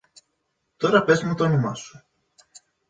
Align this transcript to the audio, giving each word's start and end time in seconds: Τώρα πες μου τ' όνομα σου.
Τώρα 0.77 1.03
πες 1.03 1.23
μου 1.23 1.33
τ' 1.35 1.41
όνομα 1.41 1.73
σου. 1.73 2.03